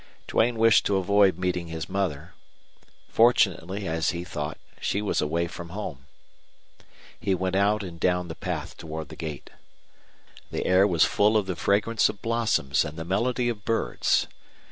[0.25, 2.33] Duane wished to avoid meeting his mother.
[3.07, 6.07] Fortunately, as he thought, she was away from home.
[7.19, 9.51] He went out and down the path toward the gate.
[10.49, 14.25] The air was full of the fragrance of blossoms and the melody of birds.